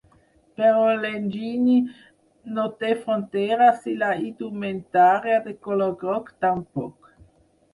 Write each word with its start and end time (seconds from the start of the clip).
Però 0.59 0.85
l’enginy 1.01 1.75
no 2.55 2.65
té 2.85 2.89
fronteres 3.03 3.85
i 3.93 3.93
la 4.05 4.09
indumentària 4.23 5.39
de 5.49 5.55
color 5.69 5.97
groc, 6.05 6.33
tampoc. 6.49 7.15